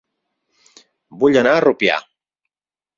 [1.25, 2.03] Vull anar a Rupià